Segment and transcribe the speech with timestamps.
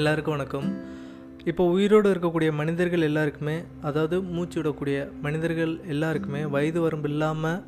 [0.00, 0.66] எல்லாருக்கும் வணக்கம்.
[1.50, 3.56] இப்போ உயிரோடு இருக்கக்கூடிய மனிதர்கள் எல்லாருக்குமே
[3.88, 7.58] அதாவது மூச்சு விடக்கூடிய மனிதர்கள் எல்லாருக்குமே வயது வரம்பு இல்லாமல்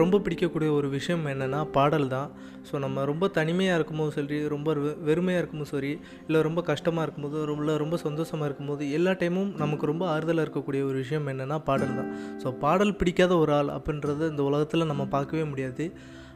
[0.00, 2.28] ரொம்ப பிடிக்கக்கூடிய ஒரு விஷயம் என்னென்னா பாடல் தான்.
[2.68, 4.76] ஸோ நம்ம ரொம்ப தனிமையாக இருக்கும்போது சரி ரொம்ப
[5.08, 5.92] வெறுமையாக இருக்கும்போது சரி
[6.26, 10.98] இல்லை ரொம்ப கஷ்டமாக இருக்கும்போது ரொம்ப ரொம்ப சந்தோஷமாக இருக்கும்போது எல்லா டைமும் நமக்கு ரொம்ப ஆறுதலாக இருக்கக்கூடிய ஒரு
[11.04, 12.10] விஷயம் என்னென்னா பாடல் தான்.
[12.44, 15.86] ஸோ பாடல் பிடிக்காத ஒரு ஆள் அப்படின்றத இந்த உலகத்தில் நம்ம பார்க்கவே முடியாது.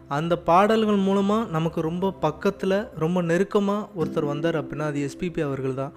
[0.09, 5.93] அந்த பாடல்கள் மூலமாக நமக்கு ரொம்ப பக்கத்தில் ரொம்ப நெருக்கமாக ஒருத்தர் வந்தார் அப்படின்னா அது எஸ்பிபி அவர்கள் தான்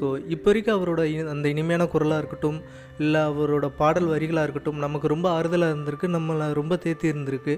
[0.00, 2.60] ஸோ இப்போ வரைக்கும் அவரோட அந்த இனிமையான குரலாக இருக்கட்டும்
[2.98, 7.56] இல்லை அவரோட பாடல் வரிகளாக இருக்கட்டும் நமக்கு ரொம்ப ஆறுதலாக இருந்திருக்கு நம்மளை ரொம்ப தேத்தி இருந்திருக்கு.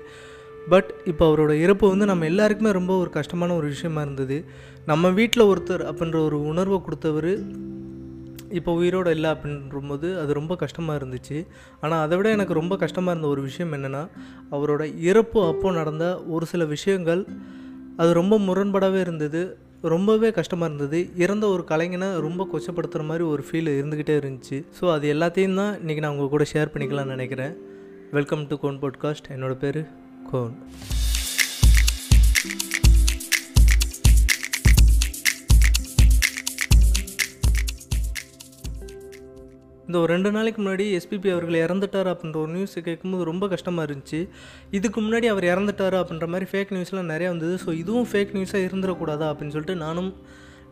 [0.69, 4.45] பட் இப்போ அவரோட இறப்பு வந்து நம்ம எல்லாருக்குமே ரொம்ப ஒரு கஷ்டமான ஒரு விஷயமா இருந்தது.
[4.87, 7.32] நம்ம வீட்டில் ஒருத்தர் அப்படின்ற ஒரு உணர்வை கொடுத்தவர்
[8.59, 11.46] இப்போ உயிரோடு இல்லை அப்படின்றபோது அது ரொம்ப கஷ்டமாக இருந்துச்சு.
[11.80, 14.09] ஆனால் அதை விட எனக்கு ரொம்ப கஷ்டமாக இருந்த ஒரு விஷயம் என்னென்னா
[14.50, 17.27] அவரோட இறப்பு அப்போ நடந்த ஒரு சில விஷயங்கள்
[17.96, 19.59] அது ரொம்ப முரண்பாடாகவே இருந்தது.
[19.82, 21.10] ரொம்பவே கஷ்டமாக இருந்தது.
[21.16, 24.65] இறந்த ஒரு கலைஞனை ரொம்ப கொச்சப்படுத்துகிற மாதிரி ஒரு ஃபீல் இருந்துக்கிட்டே இருந்துச்சு.
[24.80, 27.54] ஸோ அது எல்லாத்தையும் தான் இன்றைக்கி நான் உங்கள் கூட ஷேர் பண்ணிக்கலாம்னு நினைக்கிறேன்.
[28.12, 29.87] வெல்கம் டு கோன் பாட்காஸ்ட் என்னோடய பேர்
[30.30, 30.54] கோன்
[39.87, 44.20] இந்த ஒரு ரெண்டு நாளைக்கு முன்னாடி எஸ்பிபி அவர்கள் இறந்துட்டார் அப்படின்ற ஒரு நியூஸ் கேட்கும்போது ரொம்ப கஷ்டமாக இருந்துச்சு.
[44.78, 47.56] இதுக்கு முன்னாடி அவர் இறந்துட்டார் அப்படின்ற மாதிரி ஃபேக் நியூஸ்லாம் நிறையா வந்தது.
[47.65, 50.10] ஸோ இதுவும் ஃபேக் நியூஸாக இருந்துடக்கூடாதா அப்படின்னு சொல்லிட்டு நானும்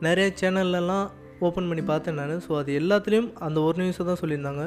[0.07, 1.07] நிறைய சேனல்லலாம்
[1.47, 2.35] ஓப்பன் பண்ணி பார்த்தேன் நான்.
[2.47, 4.65] ஸோ அது எல்லாத்துலேயும் அந்த ஒரு நியூஸை தான் சொல்லியிருந்தாங்க.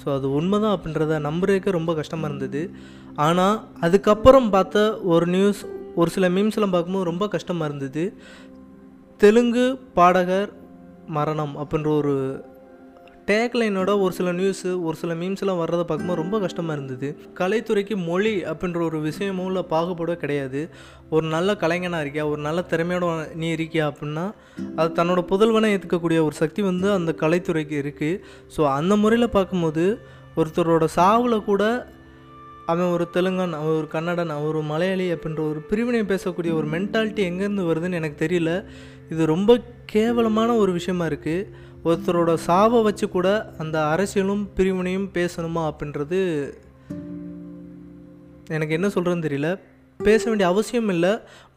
[0.00, 2.62] ஸோ அது உண்மை தான் அப்படின்றத நம்புறதுக்கு ரொம்ப கஷ்டமாக இருந்தது.
[3.26, 5.62] ஆனால் அதுக்கப்புறம் பார்த்த ஒரு நியூஸ்
[6.00, 8.04] ஒரு சில மீம்ஸ்லாம் பார்க்கும்போது ரொம்ப கஷ்டமாக இருந்தது.
[9.20, 9.64] தெலுங்கு
[9.98, 10.50] பாடகர்
[11.16, 12.14] மரணம் அப்படின்ற ஒரு
[13.28, 17.08] டேக்லைனோட ஒரு சில நியூஸு ஒரு சில மீம்ஸ்லாம் வர்றதை பார்க்கும்போது ரொம்ப கஷ்டமாக இருந்தது.
[17.40, 20.70] கலைத்துறைக்கு மொழி அப்படின்ற ஒரு விஷயமும் இல்லை பாகுபாடோ கிடையாது.
[21.10, 22.24] ஒரு நல்ல கலைஞனாக இருக்கியா?
[22.28, 24.32] ஒரு நல்ல திறமையோட நீ இருக்கியா அப்படின்னா
[24.76, 28.20] அது தன்னோட புதல்வனை ஏற்றுக்கக்கூடிய ஒரு சக்தி வந்து அந்த கலைத்துறைக்கு இருக்குது
[28.56, 30.00] ஸோ அந்த முறையில் பார்க்கும்போது
[30.36, 31.86] ஒருத்தரோட சாவில் கூட
[32.66, 37.22] அவன் ஒரு தெலுங்கன் அவன் ஒரு கன்னடன் அவர் ஒரு மலையாளி அப்படின்ற ஒரு பிரிவினை பேசக்கூடிய ஒரு மென்டாலிட்டி
[37.30, 38.64] எங்கேருந்து வருதுன்னு எனக்கு தெரியல.
[39.08, 43.28] இது ரொம்ப கேவலமான ஒரு விஷயமா இருக்குது ஒருத்தரோட சாவை வச்சு கூட
[43.62, 46.18] அந்த அரசியலும் பிரிவினையும் பேசணுமா அப்படின்றது
[48.56, 49.50] எனக்கு என்ன சொல்கிறதுன்னு தெரியல.
[50.00, 51.12] பேச வேண்டிய அவசியம் இல்லை.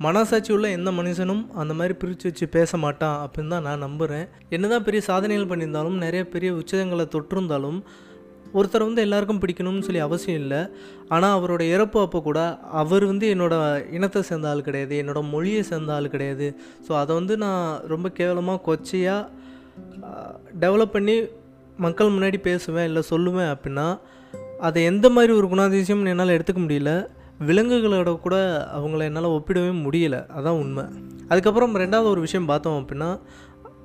[0.05, 4.25] மனசாட்சி உள்ள எந்த மனுஷனும் அந்த மாதிரி பிரித்து வச்சு பேச மாட்டான் அப்படின்னு தான் நான் நம்புகிறேன்
[4.55, 7.79] என்னதான் பெரிய சாதனைகள் பண்ணியிருந்தாலும் நிறைய பெரிய உச்சங்களை தொற்றிருந்தாலும்
[8.57, 10.59] ஒருத்தர் வந்து எல்லாருக்கும் பிடிக்கணும்னு சொல்லி அவசியம் இல்லை.
[11.13, 12.39] ஆனால் அவரோட இறப்பு அப்போ கூட
[12.81, 13.55] அவர் வந்து என்னோட
[13.97, 16.49] இனத்தை சேர்ந்த ஆள் கிடையாது என்னோட மொழியை சேர்ந்த ஆள் கிடையாது.
[16.87, 17.63] ஸோ அதை வந்து நான்
[17.93, 19.41] ரொம்ப கேவலமாக கொச்சையாக
[20.59, 21.21] டெவலப் பண்ணி
[21.77, 23.99] மக்கள் முன்னாடி பேசுவேன் இல்லை சொல்லுவேன் அப்படின்னா
[24.59, 27.07] அதை எந்த மாதிரி ஒரு குணாதிசயம் என்னால் எடுத்துக்க முடியல.
[27.47, 30.25] விலங்குகளோட கூட அவங்கள என்னால் ஒப்பிடவே முடியல.
[30.37, 30.83] அதான் உண்மை.
[31.27, 33.19] அதுக்கப்புறம் ரெண்டாவது ஒரு விஷயம் பார்த்தோம் அப்படின்னா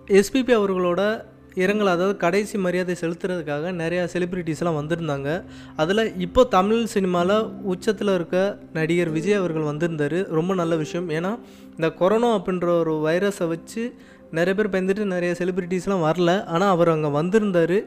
[0.06, 5.44] எஸ்பிபி அவர்களோட இரங்கல் அதாவது கடைசி மரியாதை செலுத்துறதுக்காக நிறையா செலிப்ரிட்டிஸ்லாம் வந்திருந்தாங்க.
[5.76, 10.28] அதில் இப்போ தமிழ் சினிமாவில் உச்சத்தில் இருக்க நடிகர் விஜய் அவர்கள் வந்திருந்தார்.
[10.28, 11.10] ரொம்ப நல்ல விஷயம்.
[11.10, 11.38] ஏன்னா
[11.70, 13.94] இந்த கொரோனா அப்படின்ற ஒரு வைரஸை வச்சு
[14.30, 16.44] நிறைய பேர் பயந்துட்டு நிறைய செலிப்ரிட்டிஸ்லாம் வரல.
[16.44, 17.78] ஆனால் அவர் அங்கே வந்திருந்தார்.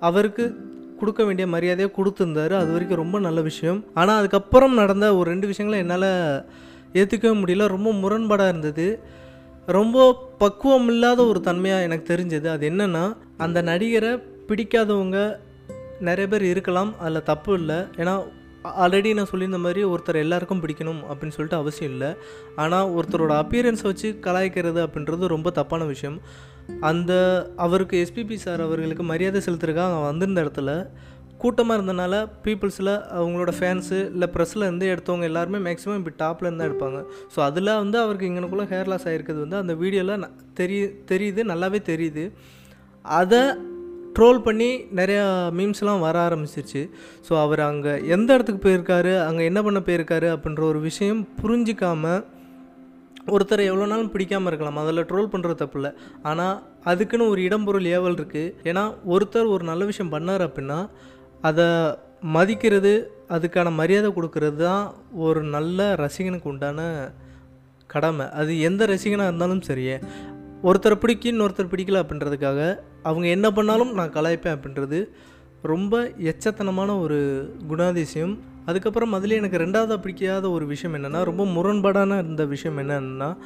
[0.00, 0.56] அவருக்கு
[0.98, 2.54] கொடுக்க வேண்டிய மரியாதையை கொடுத்துருந்தாரு.
[2.62, 3.84] அது வரைக்கும் ரொம்ப நல்ல விஷயம்.
[3.94, 6.44] ஆனால் அதுக்கப்புறம் நடந்த ஒரு ரெண்டு விஷயங்களை என்னால்
[6.92, 7.66] ஏற்றுக்கவே முடியல.
[7.66, 8.98] ரொம்ப முரண்பாடாக இருந்தது.
[9.66, 12.46] ரொம்ப பக்குவம் இல்லாத ஒரு தன்மையாக எனக்கு தெரிஞ்சது.
[12.46, 15.36] அது என்னென்னா அந்த நடிகரை பிடிக்காதவங்க
[16.00, 16.98] நிறைய பேர் இருக்கலாம்.
[16.98, 17.76] அதில் தப்பு இல்லை.
[17.76, 18.22] ஏன்னா
[18.84, 22.10] ஆல்ரெடி நான் சொல்லியிருந்த மாதிரி ஒருத்தர் எல்லாருக்கும் பிடிக்கணும் அப்படின்னு சொல்லிட்டு அவசியம் இல்லை.
[22.62, 26.18] ஆனால் ஒருத்தரோட அப்பியரன்ஸை வச்சு கலாய்க்கிறது அப்படின்றது ரொம்ப தப்பான விஷயம்.
[26.90, 27.12] அந்த
[27.66, 30.72] அவருக்கு எஸ்பிபி சார் அவர்களுக்கு மரியாதை செலுத்துறதுக்காக அவன் வந்திருந்த இடத்துல
[31.42, 32.14] கூட்டமாக இருந்தனால
[32.44, 37.00] பீப்புள்ஸில் அவங்களோட ஃபேன்ஸு இல்லை ப்ரெஸ்ஸில் இருந்து எடுத்தவங்க எல்லாருமே மேக்ஸிமம் இப்படி டாப்பில் இருந்து தான் எடுப்பாங்க.
[37.34, 40.26] ஸோ அதில் வந்து அவருக்கு இங்கனக்குள்ளே ஹேர் லாஸ் ஆகிருக்கிறது வந்து அந்த வீடியோவில்
[40.60, 42.24] தெரிய தெரியுது நல்லாவே தெரியுது.
[43.04, 43.42] அதை
[44.16, 45.24] ட்ரோல் பண்ணி நிறையா
[45.58, 46.82] மீம்ஸ்லாம் வர ஆரம்பிச்சிருச்சு.
[47.26, 52.24] ஸோ அவர் அங்கே எந்த இடத்துக்கு போயிருக்காரு அங்கே என்ன பண்ண போயிருக்காரு அப்படின்ற ஒரு விஷயம் புரிஞ்சிக்காமல்
[53.34, 54.80] ஒருத்தரை எவ்வளோ நாளும் பிடிக்காமல் இருக்கலாம்.
[54.82, 55.90] அதில் ட்ரோல் பண்ணுறது தப்பு இல்லை.
[56.30, 56.56] ஆனால்
[56.90, 58.84] அதுக்குன்னு ஒரு இடம்பொருள் ஏவல் இருக்குது ஏன்னா
[59.14, 60.78] ஒருத்தர் ஒரு நல்ல விஷயம் பண்ணார் அப்படின்னா
[61.48, 61.66] அதை
[62.36, 62.92] மதிக்கிறது
[63.36, 64.84] அதுக்கான மரியாதை கொடுக்கறது தான்
[65.26, 66.80] ஒரு நல்ல ரசிகனுக்கு உண்டான
[67.94, 68.24] கடமை.
[68.40, 69.96] அது எந்த ரசிகனாக இருந்தாலும் சரியே.
[70.62, 75.08] ஒருத்தரை பிடிக்கும் இன்னொருத்தர் பிடிக்கல அப்படின்றதுக்காக அவங்க என்ன பண்ணாலும் நான் கலாய்ப்பேன் அப்படின்றது
[75.62, 77.18] ரொம்ப எச்சத்தனமான ஒரு
[77.68, 78.38] குணாதிசயம்.
[78.66, 83.36] அதுக்கப்புறம் அதில் எனக்கு ரெண்டாவதாக பிடிக்காத ஒரு விஷயம் என்னென்னா ரொம்ப முரண்பாடான இருந்த விஷயம் என்னன்னா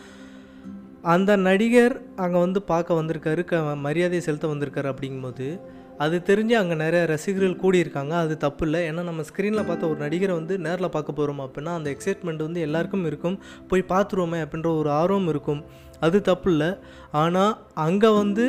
[1.03, 5.61] அந்த நடிகர் அங்கே வந்து பார்க்க வந்திருக்காரு க மரியாதையை செலுத்த வந்திருக்காரு அப்படிங்கும்போது
[5.99, 8.15] அது தெரிஞ்சு அங்கே நிறைய ரசிகர்கள் கூடியிருக்காங்க.
[8.25, 11.97] அது தப்பு இல்லை ஏன்னா நம்ம ஸ்க்ரீனில் பார்த்த ஒரு நடிகரை வந்து நேரில் பார்க்க போகிறோம் அப்படின்னா அந்த
[11.97, 13.39] எக்ஸைட்மெண்ட் வந்து எல்லாருக்கும் இருக்கும்.
[13.69, 15.63] போய் பார்த்துருவோமே அப்படின்ற ஒரு ஆர்வம் இருக்கும்.
[16.01, 16.71] அது தப்பு இல்லை
[17.11, 18.47] ஆனால் அங்கே வந்து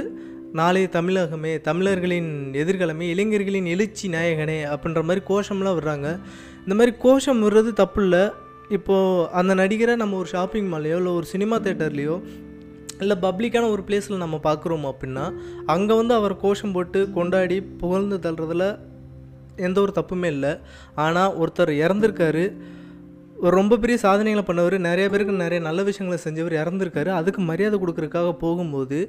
[0.54, 6.19] நாளைய தமிழகமே தமிழர்களின் எதிர்காலமே இளைஞர்களின் எழுச்சி நாயகனே அப்படின்ற மாதிரி கோஷம்லாம் விடுறாங்க.
[6.63, 8.24] இந்த மாதிரி கோஷம் விடுறது தப்பு இல்லை
[8.69, 12.24] இப்போது அந்த நடிகரை நம்ம ஒரு ஷாப்பிங் மால்லையோ இல்லை ஒரு சினிமா தேட்டர்லேயோ
[13.04, 15.26] இல்லை பப்ளிக்கான ஒரு பிளேஸில் நம்ம பார்க்குறோம் அப்படின்னா
[15.74, 18.66] அங்கே வந்து அவர் கோஷம் போட்டு கொண்டாடி புகழ்ந்து தள்ளுறதுல
[19.68, 20.52] எந்த ஒரு தப்புமே இல்லை.
[21.04, 22.46] ஆனால் ஒருத்தர் இறந்துருக்காரு.
[23.44, 27.10] ஒரு ரொம்ப பெரிய சாதனைகளை பண்ணவர் நிறைய பேருக்கு நிறைய நல்ல விஷயங்களை செஞ்சவர் இறந்துருக்காரு.
[27.20, 29.00] அதுக்கு மரியாதை கொடுக்குறதுக்காக போகும்போது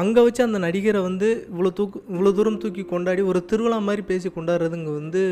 [0.00, 4.28] அங்கே வச்சு அந்த நடிகரை வந்து இவ்வளோ தூக்கு இவ்வளோ தூரம் தூக்கி கொண்டாடி ஒரு திருவிழா மாதிரி பேசி
[4.36, 5.22] கொண்டாடுறதுங்க வந்து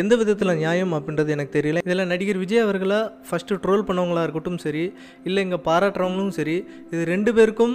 [0.00, 1.82] எந்த விதத்தில் நியாயம் அப்படின்றது எனக்கு தெரியல.
[1.86, 4.84] இதில் நடிகர் விஜய் அவர்களை ஃபஸ்ட்டு ட்ரோல் பண்ணவங்களா இருக்கட்டும் சரி
[5.28, 6.56] இல்லை இங்கே பாராட்டுறவங்களும் சரி
[6.92, 7.74] இது ரெண்டு பேருக்கும்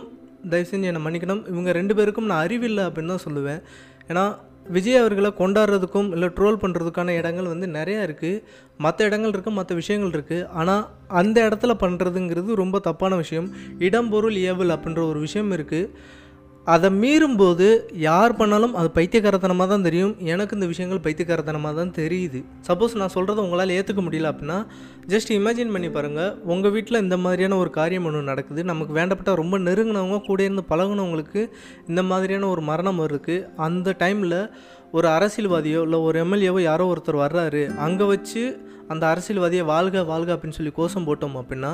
[0.51, 1.43] தயவு செஞ்சு என்னை மன்னிக்கணும்.
[1.53, 3.61] இவங்க ரெண்டு பேருக்கும் நான் அறிவில்லை அப்படின்னு தான் சொல்லுவேன்.
[4.11, 4.23] ஏன்னா
[4.75, 8.41] விஜய் அவர்களை கொண்டாடுறதுக்கும் இல்லை ட்ரோல் பண்ணுறதுக்கான இடங்கள் வந்து நிறையா இருக்குது
[8.85, 10.83] மற்ற இடங்கள் இருக்குது மற்ற விஷயங்கள் இருக்குது ஆனால்
[11.21, 13.47] அந்த இடத்துல பண்ணுறதுங்கிறது ரொம்ப தப்பான விஷயம்.
[13.87, 15.89] இடம் பொருள் ஏவல் அப்படின்ற ஒரு விஷயம் இருக்குது
[16.73, 17.67] அதை மீறும்போது
[18.05, 20.11] யார் பண்ணாலும் அது பைத்தியக்காரத்தனமாக தான் தெரியும்.
[20.33, 22.39] எனக்கு இந்த விஷயங்கள் பைத்தியக்காரத்தனமாக தான் தெரியுது.
[22.67, 24.57] சப்போஸ் நான் சொல்கிறத உங்களால் ஏற்றுக்க முடியல அப்படின்னா
[25.13, 28.63] ஜஸ்ட் இமேஜின் பண்ணி பாருங்கள் உங்கள் வீட்டில் இந்த மாதிரியான ஒரு காரியம் ஒன்று நடக்குது.
[28.71, 31.43] நமக்கு வேண்டப்பட்ட ரொம்ப நெருங்கினவங்க கூட இருந்து பழகுனவங்களுக்கு
[31.91, 34.39] இந்த மாதிரியான ஒரு மரணம் இருக்குது அந்த டைமில்
[34.97, 37.63] ஒரு அரசியல்வாதியோ இல்லை ஒரு எம்எல்ஏவோ யாரோ ஒருத்தர் வர்றாரு.
[37.87, 38.43] அங்கே வச்சு
[38.93, 41.71] அந்த அரசியல்வாதியை வாழ்க வாழ்க அப்படின்னு சொல்லி கோஷம் போட்டோம் அப்படின்னா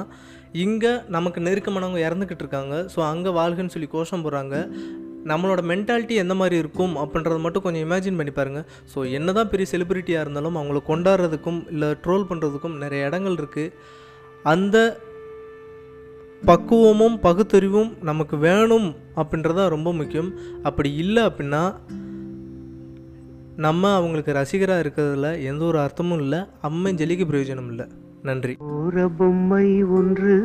[0.65, 2.75] இங்கே நமக்கு நெருக்கமானவங்க இறந்துக்கிட்டு இருக்காங்க.
[2.93, 4.55] ஸோ அங்கே வாழ்கன்னு சொல்லி கோஷம் போடுறாங்க.
[5.31, 9.67] நம்மளோட மென்டாலிட்டி எந்த மாதிரி இருக்கும் அப்படின்றத மட்டும் கொஞ்சம் இமேஜின் பண்ணி பாருங்கள் ஸோ என்ன தான் பெரிய
[9.71, 13.73] செலிப்ரிட்டியாக இருந்தாலும் அவங்கள கொண்டாடுறதுக்கும் இல்லை ட்ரோல் பண்ணுறதுக்கும் நிறைய இடங்கள் இருக்குது
[14.53, 14.77] அந்த
[16.41, 18.87] பக்குவமும் பகுத்தறிவும் நமக்கு வேணும்
[19.21, 20.29] அப்படின்றதா ரொம்ப முக்கியம்.
[20.69, 21.63] அப்படி இல்லை அப்படின்னா
[23.57, 27.87] நம்ம அவங்களுக்கு ரசிகராக இருக்கிறதுல எந்த ஒரு அர்த்தமும் இல்லை அம்மஞ்சலிக்கு ஜெலிக்கு பிரயோஜனம் இல்லை.
[28.23, 28.55] நன்றி.
[28.59, 30.35] ஒரு பொம்மை ஒன்று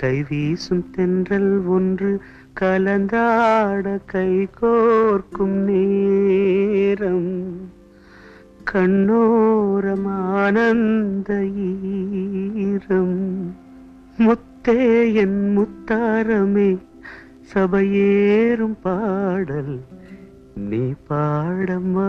[0.00, 2.20] கைவீசும் தென்றல் ஒன்று
[2.60, 7.46] கலந்தாட கை கோர்க்கும் நேரம்
[8.72, 11.46] கண்ணோரம் ஆனந்த
[12.56, 13.54] ஈரம்.
[14.18, 16.78] முத்தே என் முத்தாரமே
[17.54, 19.80] சபையேறும் பாடல்
[20.66, 22.08] நீ பாடம்மா